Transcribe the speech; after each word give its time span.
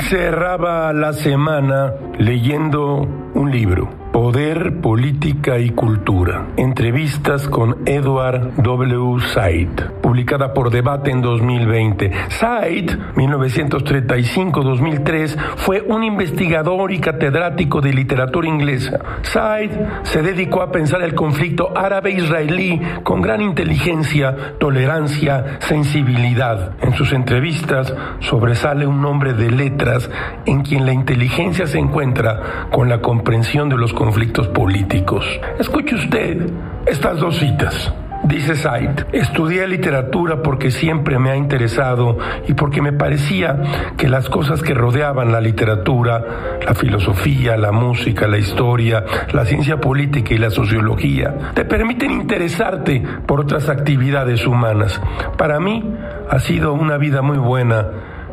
cerraba 0.00 0.92
la 0.92 1.12
semana 1.12 1.94
leyendo 2.18 3.08
un 3.34 3.50
libro. 3.50 4.01
Poder, 4.12 4.80
Política 4.82 5.58
y 5.58 5.70
Cultura. 5.70 6.48
Entrevistas 6.58 7.48
con 7.48 7.78
Edward 7.86 8.62
W. 8.62 9.22
Said, 9.32 9.70
publicada 10.02 10.52
por 10.52 10.70
Debate 10.70 11.10
en 11.10 11.22
2020. 11.22 12.12
Said, 12.28 12.90
1935-2003, 13.16 15.38
fue 15.56 15.80
un 15.80 16.04
investigador 16.04 16.92
y 16.92 17.00
catedrático 17.00 17.80
de 17.80 17.94
literatura 17.94 18.46
inglesa. 18.46 19.00
Said 19.22 19.70
se 20.02 20.20
dedicó 20.20 20.60
a 20.60 20.70
pensar 20.70 21.00
el 21.00 21.14
conflicto 21.14 21.72
árabe-israelí 21.74 22.82
con 23.04 23.22
gran 23.22 23.40
inteligencia, 23.40 24.58
tolerancia, 24.58 25.56
sensibilidad. 25.60 26.72
En 26.82 26.92
sus 26.92 27.14
entrevistas 27.14 27.94
sobresale 28.20 28.86
un 28.86 29.02
hombre 29.06 29.32
de 29.32 29.50
letras 29.50 30.10
en 30.44 30.62
quien 30.62 30.84
la 30.84 30.92
inteligencia 30.92 31.66
se 31.66 31.78
encuentra 31.78 32.66
con 32.70 32.90
la 32.90 33.00
comprensión 33.00 33.70
de 33.70 33.78
los 33.78 33.94
conflictos 34.02 34.48
políticos. 34.48 35.24
Escuche 35.60 35.94
usted 35.94 36.50
estas 36.86 37.20
dos 37.20 37.38
citas. 37.38 37.94
Dice 38.24 38.56
Said, 38.56 39.06
estudié 39.12 39.68
literatura 39.68 40.42
porque 40.42 40.72
siempre 40.72 41.20
me 41.20 41.30
ha 41.30 41.36
interesado 41.36 42.18
y 42.48 42.54
porque 42.54 42.82
me 42.82 42.92
parecía 42.92 43.92
que 43.96 44.08
las 44.08 44.28
cosas 44.28 44.60
que 44.60 44.74
rodeaban 44.74 45.30
la 45.30 45.40
literatura, 45.40 46.58
la 46.66 46.74
filosofía, 46.74 47.56
la 47.56 47.70
música, 47.70 48.26
la 48.26 48.38
historia, 48.38 49.04
la 49.32 49.44
ciencia 49.44 49.80
política 49.80 50.34
y 50.34 50.38
la 50.38 50.50
sociología, 50.50 51.52
te 51.54 51.64
permiten 51.64 52.10
interesarte 52.10 53.04
por 53.24 53.38
otras 53.38 53.68
actividades 53.68 54.44
humanas. 54.48 55.00
Para 55.38 55.60
mí 55.60 55.94
ha 56.28 56.40
sido 56.40 56.72
una 56.72 56.96
vida 56.96 57.22
muy 57.22 57.38
buena 57.38 57.86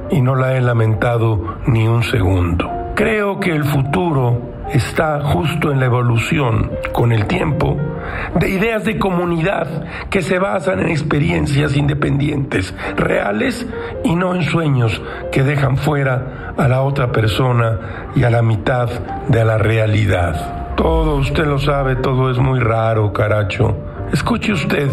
y 0.10 0.20
no 0.20 0.34
la 0.34 0.58
he 0.58 0.62
lamentado 0.62 1.58
ni 1.68 1.88
un 1.88 2.02
segundo. 2.02 2.72
Creo 2.96 3.40
que 3.40 3.52
el 3.52 3.66
futuro 3.66 4.58
está 4.74 5.22
justo 5.22 5.72
en 5.72 5.80
la 5.80 5.86
evolución 5.86 6.72
con 6.92 7.12
el 7.12 7.26
tiempo 7.26 7.78
de 8.36 8.50
ideas 8.50 8.86
de 8.86 8.98
comunidad 8.98 9.68
que 10.10 10.22
se 10.22 10.40
basan 10.40 10.80
en 10.80 10.90
experiencias 10.90 11.76
independientes, 11.76 12.74
reales 12.96 13.66
y 14.04 14.16
no 14.16 14.36
en 14.36 14.44
sueños 14.44 15.02
que 15.32 15.44
dejan 15.44 15.78
fuera 15.78 16.54
a 16.58 16.68
la 16.68 16.82
otra 16.82 17.12
persona 17.12 18.12
y 18.16 18.24
a 18.24 18.30
la 18.30 18.42
mitad 18.42 18.90
de 19.28 19.46
la 19.46 19.58
realidad. 19.58 20.76
Todo 20.76 21.16
usted 21.16 21.46
lo 21.46 21.60
sabe, 21.60 21.96
todo 21.96 22.32
es 22.32 22.38
muy 22.38 22.60
raro, 22.60 23.12
caracho. 23.12 23.78
Escuche 24.14 24.54
usted 24.54 24.90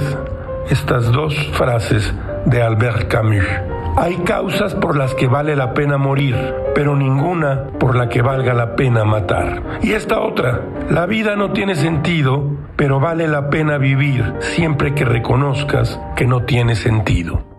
estas 0.70 1.10
dos 1.12 1.34
frases 1.52 2.12
de 2.44 2.62
Albert 2.62 3.08
Camus. 3.08 3.75
Hay 3.98 4.16
causas 4.18 4.74
por 4.74 4.94
las 4.94 5.14
que 5.14 5.26
vale 5.26 5.56
la 5.56 5.72
pena 5.72 5.96
morir, 5.96 6.36
pero 6.74 6.94
ninguna 6.94 7.70
por 7.78 7.96
la 7.96 8.10
que 8.10 8.20
valga 8.20 8.52
la 8.52 8.76
pena 8.76 9.04
matar. 9.04 9.80
Y 9.82 9.92
esta 9.92 10.20
otra, 10.20 10.60
la 10.90 11.06
vida 11.06 11.34
no 11.34 11.52
tiene 11.52 11.74
sentido, 11.74 12.44
pero 12.76 13.00
vale 13.00 13.26
la 13.26 13.48
pena 13.48 13.78
vivir 13.78 14.34
siempre 14.40 14.94
que 14.94 15.06
reconozcas 15.06 15.98
que 16.14 16.26
no 16.26 16.42
tiene 16.42 16.74
sentido. 16.74 17.55